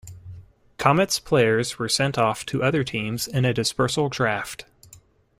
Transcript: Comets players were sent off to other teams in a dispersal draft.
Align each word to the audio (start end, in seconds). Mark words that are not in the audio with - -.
Comets 0.79 1.19
players 1.19 1.77
were 1.77 1.87
sent 1.87 2.17
off 2.17 2.43
to 2.47 2.63
other 2.63 2.83
teams 2.83 3.27
in 3.27 3.45
a 3.45 3.53
dispersal 3.53 4.09
draft. 4.09 4.65